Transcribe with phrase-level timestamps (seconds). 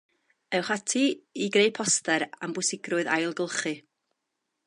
[0.59, 1.01] Ewch ati
[1.47, 3.77] i greu poster am bwysigrwydd ailgylchu